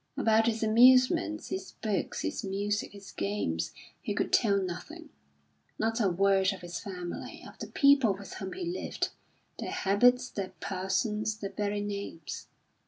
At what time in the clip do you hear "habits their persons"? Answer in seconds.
9.69-11.37